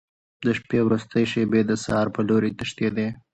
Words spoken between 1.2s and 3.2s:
شېبې د سهار په لور تښتېدې.